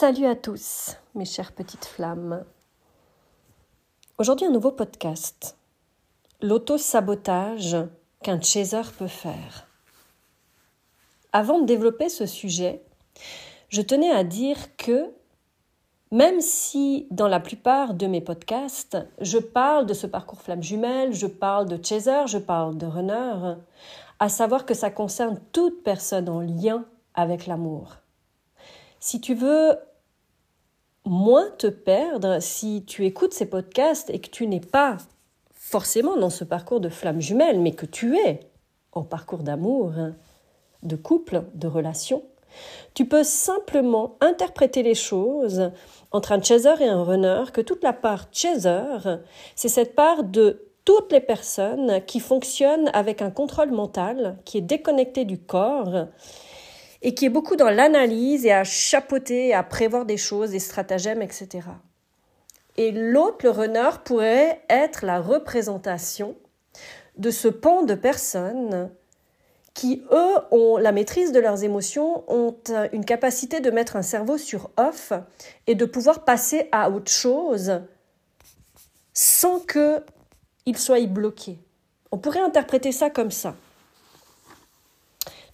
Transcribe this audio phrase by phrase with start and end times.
[0.00, 2.44] Salut à tous, mes chères petites flammes.
[4.16, 5.58] Aujourd'hui, un nouveau podcast.
[6.40, 7.76] L'auto-sabotage
[8.22, 9.66] qu'un chaser peut faire.
[11.32, 12.80] Avant de développer ce sujet,
[13.70, 15.10] je tenais à dire que
[16.12, 21.12] même si dans la plupart de mes podcasts, je parle de ce parcours flamme jumelle,
[21.12, 23.56] je parle de chaser, je parle de runner,
[24.20, 27.96] à savoir que ça concerne toute personne en lien avec l'amour.
[29.00, 29.76] Si tu veux
[31.08, 34.98] moins te perdre, si tu écoutes ces podcasts et que tu n'es pas
[35.52, 38.40] forcément dans ce parcours de flamme jumelle, mais que tu es
[38.92, 39.92] en parcours d'amour,
[40.82, 42.22] de couple, de relation,
[42.94, 45.70] tu peux simplement interpréter les choses
[46.10, 49.18] entre un chaser et un runner, que toute la part chaser,
[49.54, 54.62] c'est cette part de toutes les personnes qui fonctionnent avec un contrôle mental, qui est
[54.62, 56.06] déconnecté du corps
[57.02, 61.22] et qui est beaucoup dans l'analyse et à chapeauter, à prévoir des choses, des stratagèmes,
[61.22, 61.68] etc.
[62.76, 66.36] Et l'autre, le runner, pourrait être la représentation
[67.16, 68.90] de ce pan de personnes
[69.74, 72.56] qui, eux, ont la maîtrise de leurs émotions, ont
[72.92, 75.12] une capacité de mettre un cerveau sur off
[75.66, 77.80] et de pouvoir passer à autre chose
[79.12, 81.58] sans qu'ils soient bloqués.
[82.10, 83.54] On pourrait interpréter ça comme ça.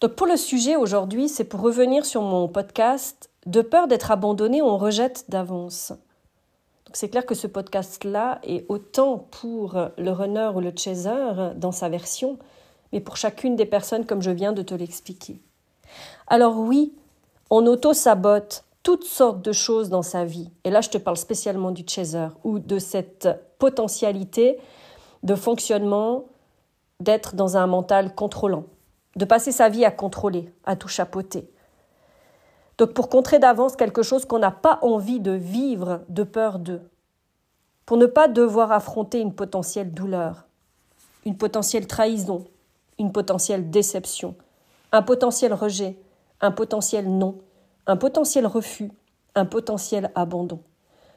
[0.09, 4.77] Pour le sujet aujourd'hui, c'est pour revenir sur mon podcast De peur d'être abandonné, on
[4.77, 5.93] rejette d'avance.
[6.85, 11.73] Donc c'est clair que ce podcast-là est autant pour le runner ou le chaser dans
[11.73, 12.39] sa version,
[12.93, 15.41] mais pour chacune des personnes comme je viens de te l'expliquer.
[16.27, 16.93] Alors oui,
[17.49, 20.51] on auto-sabote toutes sortes de choses dans sa vie.
[20.65, 24.59] Et là, je te parle spécialement du chaser ou de cette potentialité
[25.23, 26.25] de fonctionnement
[27.01, 28.65] d'être dans un mental contrôlant
[29.17, 31.49] de passer sa vie à contrôler, à tout chapeauter.
[32.79, 36.83] Donc pour contrer d'avance quelque chose qu'on n'a pas envie de vivre de peur d'eux,
[37.87, 40.47] pour ne pas devoir affronter une potentielle douleur,
[41.25, 42.45] une potentielle trahison,
[42.99, 44.35] une potentielle déception,
[44.93, 45.99] un potentiel rejet,
[46.41, 47.39] un potentiel non,
[47.87, 48.91] un potentiel refus,
[49.35, 50.61] un potentiel abandon,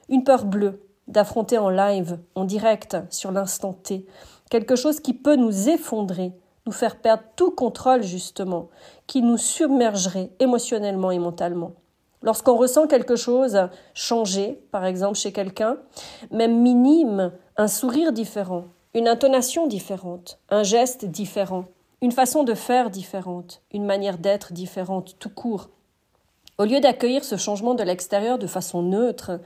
[0.08, 4.06] une peur bleue d'affronter en live, en direct, sur l'instant T,
[4.50, 6.32] quelque chose qui peut nous effondrer,
[6.68, 8.68] nous faire perdre tout contrôle justement,
[9.06, 11.72] qui nous submergerait émotionnellement et mentalement.
[12.22, 13.58] Lorsqu'on ressent quelque chose
[13.94, 15.78] changer, par exemple chez quelqu'un,
[16.30, 21.64] même minime, un sourire différent, une intonation différente, un geste différent,
[22.02, 25.70] une façon de faire différente, une manière d'être différente, tout court.
[26.58, 29.40] Au lieu d'accueillir ce changement de l'extérieur de façon neutre,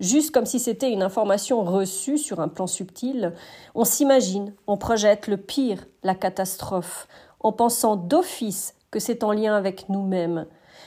[0.00, 3.32] juste comme si c'était une information reçue sur un plan subtil,
[3.74, 7.08] on s'imagine, on projette le pire, la catastrophe,
[7.40, 10.46] en pensant d'office que c'est en lien avec nous-mêmes.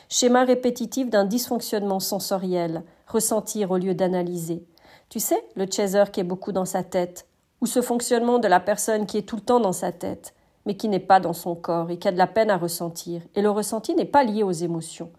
[0.10, 4.66] Schéma répétitif d'un dysfonctionnement sensoriel, ressentir au lieu d'analyser.
[5.10, 7.28] Tu sais, le chaser qui est beaucoup dans sa tête,
[7.62, 10.34] ou ce fonctionnement de la personne qui est tout le temps dans sa tête,
[10.66, 13.22] mais qui n'est pas dans son corps et qui a de la peine à ressentir.
[13.36, 15.12] Et le ressenti n'est pas lié aux émotions.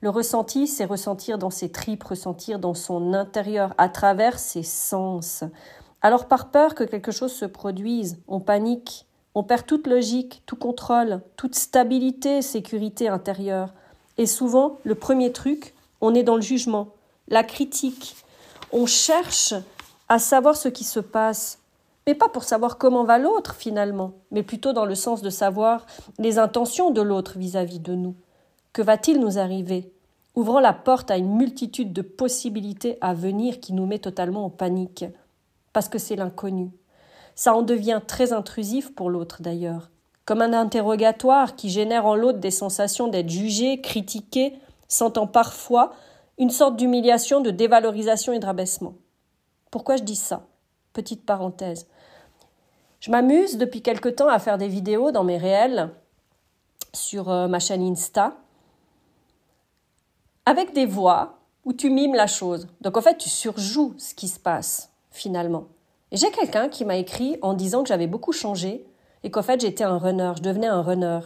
[0.00, 5.42] Le ressenti, c'est ressentir dans ses tripes, ressentir dans son intérieur, à travers ses sens.
[6.02, 10.56] Alors par peur que quelque chose se produise, on panique, on perd toute logique, tout
[10.56, 13.72] contrôle, toute stabilité, sécurité intérieure.
[14.18, 16.88] Et souvent, le premier truc, on est dans le jugement,
[17.28, 18.16] la critique.
[18.72, 19.54] On cherche
[20.08, 21.58] à savoir ce qui se passe,
[22.06, 25.86] mais pas pour savoir comment va l'autre finalement, mais plutôt dans le sens de savoir
[26.18, 28.14] les intentions de l'autre vis-à-vis de nous.
[28.76, 29.90] Que va-t-il nous arriver?
[30.34, 34.50] Ouvrant la porte à une multitude de possibilités à venir qui nous met totalement en
[34.50, 35.06] panique.
[35.72, 36.72] Parce que c'est l'inconnu.
[37.34, 39.88] Ça en devient très intrusif pour l'autre d'ailleurs.
[40.26, 45.94] Comme un interrogatoire qui génère en l'autre des sensations d'être jugé, critiqué, sentant parfois
[46.36, 48.92] une sorte d'humiliation, de dévalorisation et de rabaissement.
[49.70, 50.44] Pourquoi je dis ça?
[50.92, 51.86] Petite parenthèse.
[53.00, 55.94] Je m'amuse depuis quelque temps à faire des vidéos dans mes réels
[56.92, 58.36] sur euh, ma chaîne Insta
[60.46, 62.68] avec des voix où tu mimes la chose.
[62.80, 65.64] Donc en fait, tu surjoues ce qui se passe finalement.
[66.12, 68.86] Et j'ai quelqu'un qui m'a écrit en disant que j'avais beaucoup changé
[69.24, 71.20] et qu'en fait j'étais un runner, je devenais un runner.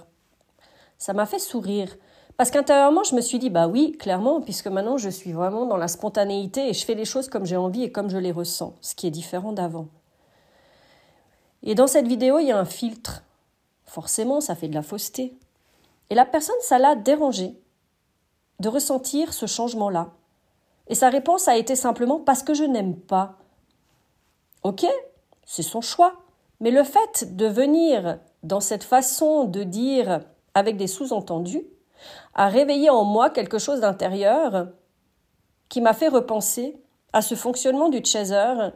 [0.97, 1.95] Ça m'a fait sourire.
[2.39, 5.77] Parce qu'intérieurement, je me suis dit, bah oui, clairement, puisque maintenant je suis vraiment dans
[5.77, 8.75] la spontanéité et je fais les choses comme j'ai envie et comme je les ressens,
[8.81, 9.89] ce qui est différent d'avant.
[11.63, 13.23] Et dans cette vidéo, il y a un filtre.
[13.85, 15.35] Forcément, ça fait de la fausseté.
[16.09, 17.61] Et la personne, ça l'a dérangé
[18.61, 20.11] de ressentir ce changement-là.
[20.87, 23.39] Et sa réponse a été simplement parce que je n'aime pas.
[24.63, 24.87] Ok,
[25.45, 26.15] c'est son choix.
[26.61, 30.21] Mais le fait de venir dans cette façon de dire
[30.55, 31.65] avec des sous-entendus
[32.35, 34.69] a réveillé en moi quelque chose d'intérieur
[35.69, 36.83] qui m'a fait repenser
[37.13, 38.71] à ce fonctionnement du chaser.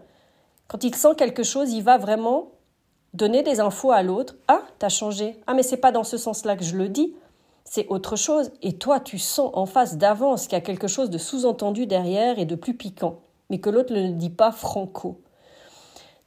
[0.68, 2.52] Quand il sent quelque chose, il va vraiment
[3.12, 4.36] donner des infos à l'autre.
[4.48, 5.38] Ah, t'as changé.
[5.46, 7.14] Ah, mais c'est pas dans ce sens-là que je le dis.
[7.64, 8.52] C'est autre chose.
[8.62, 12.38] Et toi, tu sens en face d'avance qu'il y a quelque chose de sous-entendu derrière
[12.38, 13.20] et de plus piquant,
[13.50, 15.20] mais que l'autre ne le dit pas franco.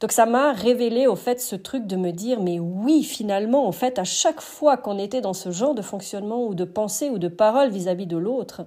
[0.00, 3.72] Donc ça m'a révélé au fait ce truc de me dire mais oui finalement en
[3.72, 7.18] fait à chaque fois qu'on était dans ce genre de fonctionnement ou de pensée ou
[7.18, 8.64] de parole vis-à-vis de l'autre,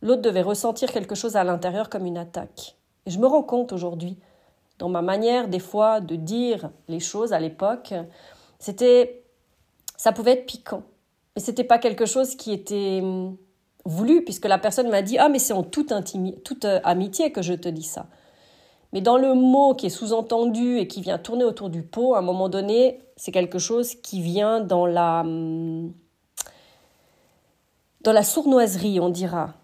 [0.00, 2.76] l'autre devait ressentir quelque chose à l'intérieur comme une attaque.
[3.06, 4.18] Et je me rends compte aujourd'hui
[4.78, 7.94] dans ma manière des fois de dire les choses à l'époque,
[8.58, 9.22] c'était
[9.96, 10.82] ça pouvait être piquant.
[11.34, 13.36] Mais c'était pas quelque chose qui était hum,
[13.84, 15.92] voulu puisque la personne m'a dit "Ah mais c'est en toute,
[16.44, 18.06] toute euh, amitié que je te dis ça."
[18.92, 22.18] Mais dans le mot qui est sous-entendu et qui vient tourner autour du pot, à
[22.18, 25.92] un moment donné, c'est quelque chose qui vient dans la, hum,
[28.02, 29.54] dans la sournoiserie, on dira.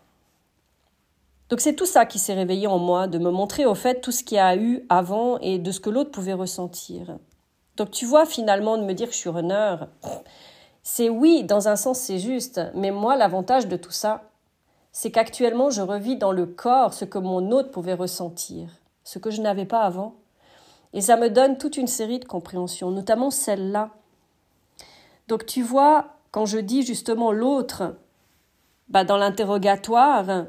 [1.51, 4.13] Donc c'est tout ça qui s'est réveillé en moi, de me montrer au fait tout
[4.13, 7.19] ce qu'il y a eu avant et de ce que l'autre pouvait ressentir.
[7.77, 9.77] Donc tu vois finalement de me dire que je suis runner,
[10.91, 14.31] c'est oui, dans un sens c'est juste, mais moi l'avantage de tout ça,
[14.91, 18.71] c'est qu'actuellement je revis dans le corps ce que mon autre pouvait ressentir
[19.05, 20.15] ce que je n'avais pas avant.
[20.95, 23.91] Et ça me donne toute une série de compréhensions, notamment celle-là.
[25.29, 27.95] Donc tu vois, quand je dis justement l'autre,
[28.89, 30.47] bah dans l'interrogatoire,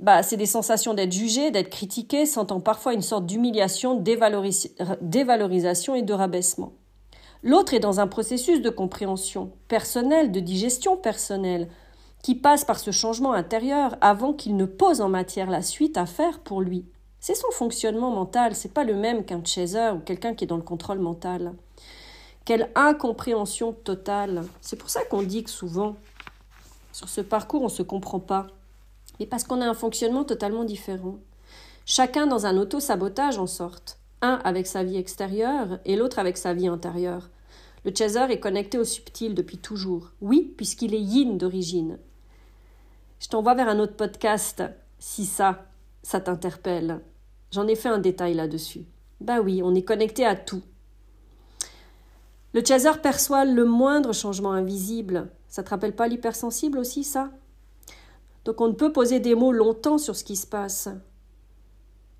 [0.00, 6.02] bah c'est des sensations d'être jugé, d'être critiqué, sentant parfois une sorte d'humiliation, dévalorisation et
[6.02, 6.72] de rabaissement.
[7.42, 11.68] L'autre est dans un processus de compréhension personnelle, de digestion personnelle,
[12.22, 16.06] qui passe par ce changement intérieur avant qu'il ne pose en matière la suite à
[16.06, 16.86] faire pour lui.
[17.18, 20.56] C'est son fonctionnement mental, c'est pas le même qu'un chaser ou quelqu'un qui est dans
[20.56, 21.52] le contrôle mental.
[22.44, 24.44] Quelle incompréhension totale.
[24.60, 25.96] C'est pour ça qu'on dit que souvent,
[26.92, 28.48] sur ce parcours, on ne se comprend pas.
[29.18, 31.16] Mais parce qu'on a un fonctionnement totalement différent.
[31.86, 33.98] Chacun dans un auto-sabotage en sorte.
[34.22, 37.28] Un avec sa vie extérieure et l'autre avec sa vie intérieure.
[37.84, 40.12] Le chaser est connecté au subtil depuis toujours.
[40.20, 41.98] Oui, puisqu'il est yin d'origine.
[43.18, 44.62] Je t'envoie vers un autre podcast
[45.00, 45.66] si ça,
[46.04, 47.00] ça t'interpelle.
[47.50, 48.84] J'en ai fait un détail là-dessus.
[49.20, 50.62] Bah oui, on est connecté à tout.
[52.54, 55.30] Le chaser perçoit le moindre changement invisible.
[55.48, 57.30] Ça te rappelle pas l'hypersensible aussi, ça?
[58.44, 60.88] Donc on ne peut poser des mots longtemps sur ce qui se passe.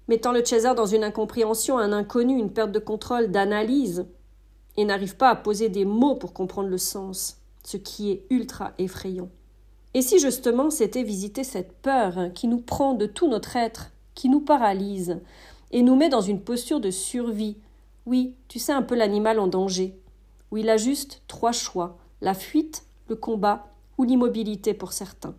[0.08, 4.06] Mettant le chaser dans une incompréhension, un inconnu, une perte de contrôle, d'analyse,
[4.76, 8.72] et n'arrive pas à poser des mots pour comprendre le sens, ce qui est ultra
[8.78, 9.28] effrayant.
[9.94, 14.28] Et si justement c'était visiter cette peur qui nous prend de tout notre être, qui
[14.28, 15.20] nous paralyse
[15.70, 17.56] et nous met dans une posture de survie.
[18.04, 19.96] Oui, tu sais un peu l'animal en danger,
[20.50, 23.66] où il a juste trois choix la fuite, le combat
[23.98, 25.34] ou l'immobilité pour certains.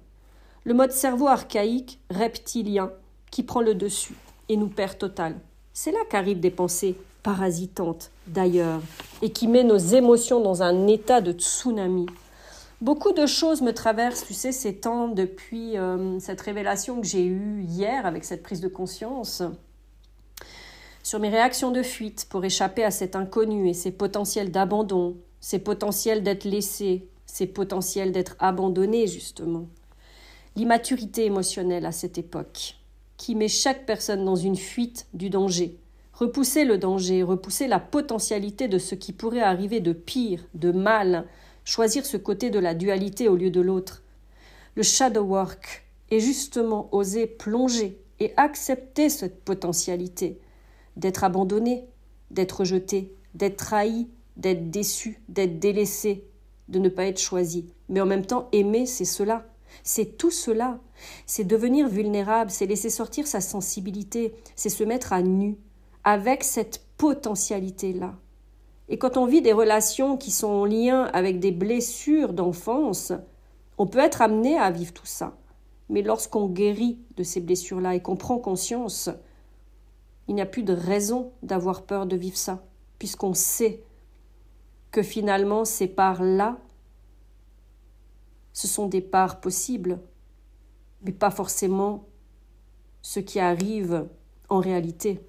[0.64, 2.92] Le mode cerveau archaïque, reptilien,
[3.32, 4.16] qui prend le dessus
[4.50, 5.36] et nous perd total.
[5.74, 8.82] C'est là qu'arrivent des pensées parasitantes d'ailleurs
[9.22, 12.06] et qui met nos émotions dans un état de tsunami.
[12.82, 17.26] Beaucoup de choses me traversent, tu sais, ces temps depuis euh, cette révélation que j'ai
[17.26, 19.42] eue hier avec cette prise de conscience
[21.04, 25.60] sur mes réactions de fuite pour échapper à cet inconnu et ses potentiels d'abandon, ses
[25.60, 29.68] potentiels d'être laissé, ses potentiels d'être abandonné, justement.
[30.56, 32.76] L'immaturité émotionnelle à cette époque,
[33.18, 35.78] qui met chaque personne dans une fuite du danger.
[36.14, 41.26] Repousser le danger, repousser la potentialité de ce qui pourrait arriver de pire, de mal,
[41.66, 44.04] choisir ce côté de la dualité au lieu de l'autre.
[44.76, 50.40] Le shadow work est justement oser plonger et accepter cette potentialité
[50.98, 51.86] d'être abandonné,
[52.32, 56.26] d'être rejeté, d'être trahi, d'être déçu, d'être délaissé,
[56.70, 57.74] de ne pas être choisi.
[57.90, 59.46] Mais en même temps, aimer, c'est cela.
[59.84, 60.80] C'est tout cela.
[61.26, 65.58] C'est devenir vulnérable, c'est laisser sortir sa sensibilité, c'est se mettre à nu
[66.04, 68.14] avec cette potentialité-là.
[68.90, 73.14] Et quand on vit des relations qui sont en lien avec des blessures d'enfance,
[73.78, 75.38] on peut être amené à vivre tout ça.
[75.90, 79.10] Mais lorsqu'on guérit de ces blessures-là et qu'on prend conscience,
[80.28, 82.64] il n'y a plus de raison d'avoir peur de vivre ça,
[83.00, 83.84] puisqu'on sait
[84.92, 86.58] que finalement ces parts-là,
[88.54, 90.00] ce sont des parts possibles,
[91.02, 92.06] mais pas forcément
[93.02, 94.08] ce qui arrive
[94.50, 95.20] en réalité.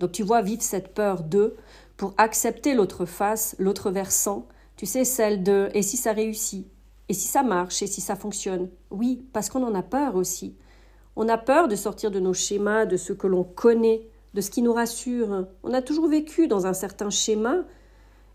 [0.00, 1.56] Donc tu vois, vivre cette peur de
[1.96, 6.66] pour accepter l'autre face, l'autre versant, tu sais, celle de et si ça réussit,
[7.08, 8.70] et si ça marche, et si ça fonctionne.
[8.90, 10.56] Oui, parce qu'on en a peur aussi.
[11.16, 14.50] On a peur de sortir de nos schémas, de ce que l'on connaît, de ce
[14.50, 15.46] qui nous rassure.
[15.62, 17.64] On a toujours vécu dans un certain schéma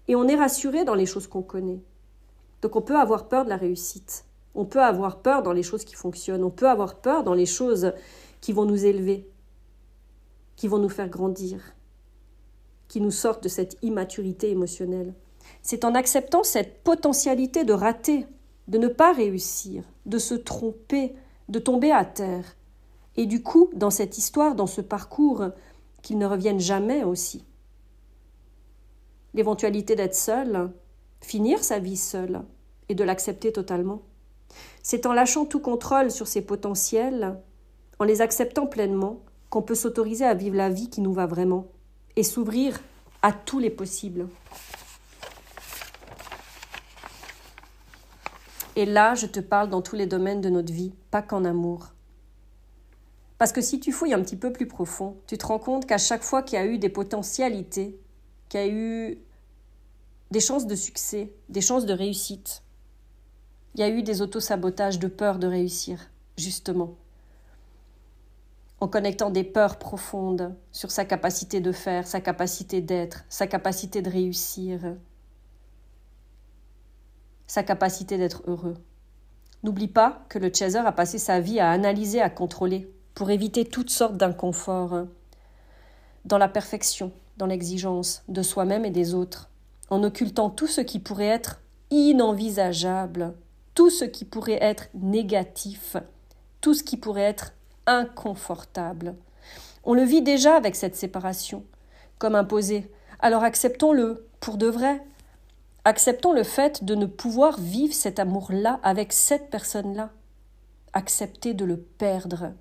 [0.07, 1.81] et on est rassuré dans les choses qu'on connaît.
[2.65, 4.25] Donc on peut avoir peur de la réussite.
[4.55, 6.43] On peut avoir peur dans les choses qui fonctionnent.
[6.43, 7.93] On peut avoir peur dans les choses
[8.41, 9.29] qui vont nous élever,
[10.55, 11.75] qui vont nous faire grandir,
[12.87, 15.13] qui nous sortent de cette immaturité émotionnelle.
[15.61, 18.25] C'est en acceptant cette potentialité de rater,
[18.67, 21.13] de ne pas réussir, de se tromper,
[21.49, 22.57] de tomber à terre,
[23.15, 25.49] et du coup, dans cette histoire, dans ce parcours,
[26.01, 27.45] qu'ils ne reviennent jamais aussi.
[29.35, 30.71] L'éventualité d'être seul,
[31.21, 32.41] finir sa vie seule,
[32.89, 34.01] et de l'accepter totalement.
[34.83, 37.39] C'est en lâchant tout contrôle sur ses potentiels,
[37.99, 41.67] en les acceptant pleinement, qu'on peut s'autoriser à vivre la vie qui nous va vraiment,
[42.15, 42.79] et s'ouvrir
[43.21, 44.27] à tous les possibles.
[48.75, 51.93] Et là, je te parle dans tous les domaines de notre vie, pas qu'en amour.
[53.37, 55.97] Parce que si tu fouilles un petit peu plus profond, tu te rends compte qu'à
[55.97, 57.99] chaque fois qu'il y a eu des potentialités,
[58.49, 59.17] qu'il y a eu
[60.31, 62.63] des chances de succès, des chances de réussite,
[63.75, 65.99] il y a eu des autosabotages de peur de réussir,
[66.37, 66.95] justement.
[68.79, 74.01] En connectant des peurs profondes sur sa capacité de faire, sa capacité d'être, sa capacité
[74.01, 74.95] de réussir,
[77.47, 78.77] sa capacité d'être heureux.
[79.61, 83.65] N'oublie pas que le chaser a passé sa vie à analyser, à contrôler, pour éviter
[83.65, 85.05] toutes sortes d'inconforts,
[86.23, 89.49] dans la perfection, dans l'exigence de soi-même et des autres,
[89.89, 93.33] en occultant tout ce qui pourrait être inenvisageable,
[93.75, 95.97] tout ce qui pourrait être négatif,
[96.61, 97.53] tout ce qui pourrait être
[97.85, 99.15] inconfortable.
[99.83, 101.63] On le vit déjà avec cette séparation,
[102.17, 102.89] comme imposée.
[103.19, 105.03] Alors acceptons-le, pour de vrai,
[105.87, 110.09] Acceptons le fait de ne pouvoir vivre cet amour-là avec cette personne-là.
[110.93, 112.53] Accepter de le perdre.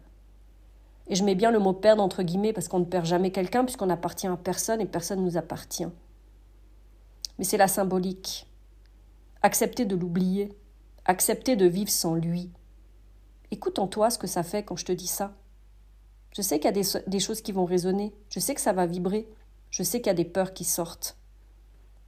[1.09, 3.65] Et je mets bien le mot perdre entre guillemets parce qu'on ne perd jamais quelqu'un
[3.65, 5.87] puisqu'on appartient à personne et personne ne nous appartient.
[7.39, 8.47] Mais c'est la symbolique.
[9.41, 10.55] Accepter de l'oublier.
[11.07, 12.51] Accepter de vivre sans lui.
[13.51, 15.35] Écoute en toi ce que ça fait quand je te dis ça.
[16.35, 18.15] Je sais qu'il y a des, choses qui vont résonner.
[18.31, 19.29] Je sais que ça va vibrer.
[19.69, 21.19] Je sais qu'il y a des peurs qui sortent.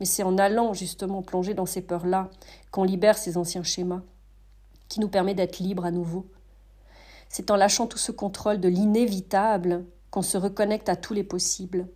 [0.00, 2.30] Mais c'est en allant justement plonger dans ces peurs-là
[2.70, 4.00] qu'on libère ces anciens schémas,
[4.88, 6.24] qui nous permet d'être libres à nouveau.
[7.28, 11.86] C'est en lâchant tout ce contrôle de l'inévitable qu'on se reconnecte à tous les possibles.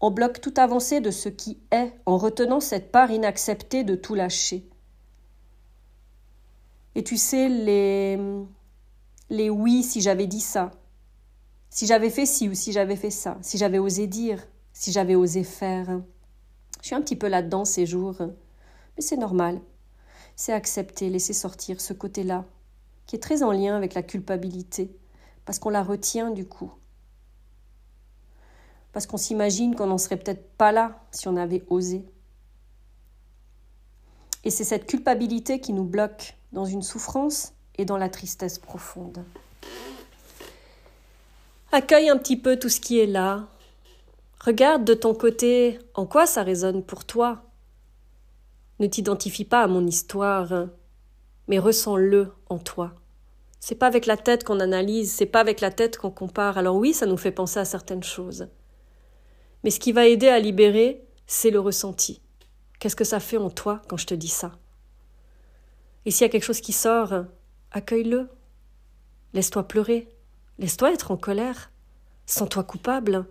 [0.00, 4.16] On bloque toute avancée de ce qui est en retenant cette part inacceptée de tout
[4.16, 4.68] lâcher.
[6.94, 8.18] Et tu sais, les,
[9.30, 10.70] les oui, si j'avais dit ça,
[11.70, 15.14] si j'avais fait ci ou si j'avais fait ça, si j'avais osé dire, si j'avais
[15.14, 16.02] osé faire.
[16.80, 18.16] Je suis un petit peu là-dedans ces jours.
[18.20, 19.60] Mais c'est normal.
[20.36, 22.44] C'est accepter, laisser sortir ce côté-là,
[23.06, 24.94] qui est très en lien avec la culpabilité,
[25.44, 26.72] parce qu'on la retient du coup.
[28.92, 32.04] Parce qu'on s'imagine qu'on n'en serait peut-être pas là si on avait osé.
[34.44, 39.24] Et c'est cette culpabilité qui nous bloque dans une souffrance et dans la tristesse profonde.
[41.72, 43.48] Accueille un petit peu tout ce qui est là,
[44.44, 47.44] Regarde de ton côté en quoi ça résonne pour toi.
[48.80, 50.66] Ne t'identifie pas à mon histoire,
[51.46, 52.92] mais ressens-le en toi.
[53.60, 56.58] C'est pas avec la tête qu'on analyse, c'est pas avec la tête qu'on compare.
[56.58, 58.48] Alors oui, ça nous fait penser à certaines choses.
[59.62, 62.20] Mais ce qui va aider à libérer, c'est le ressenti.
[62.80, 64.58] Qu'est-ce que ça fait en toi quand je te dis ça?
[66.04, 67.26] Et s'il y a quelque chose qui sort,
[67.70, 68.28] accueille-le.
[69.32, 70.08] Laisse-toi pleurer.
[70.58, 71.70] Laisse-toi être en colère.
[72.26, 73.26] Sens-toi coupable.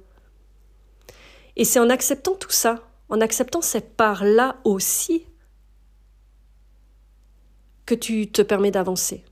[1.55, 5.25] Et c'est en acceptant tout ça, en acceptant cette part-là aussi,
[7.85, 9.25] que tu te permets d'avancer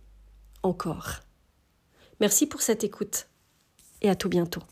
[0.64, 1.22] encore.
[2.20, 3.30] Merci pour cette écoute
[4.02, 4.64] et à tout bientôt.